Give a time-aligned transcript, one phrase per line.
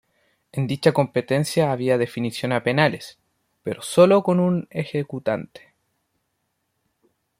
[0.51, 3.19] En dicha competencia había definición a penales,
[3.61, 5.75] pero sólo con un ejecutante.